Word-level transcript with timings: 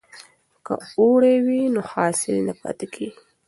که 0.65 0.73
اوړی 0.99 1.35
وي 1.45 1.61
نو 1.73 1.81
حاصل 1.91 2.35
نه 2.47 2.53
پاتیږي. 2.61 3.09